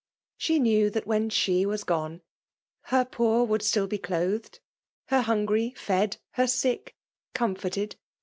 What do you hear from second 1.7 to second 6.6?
gone, her poor would still be clothed^ her hungry fed, her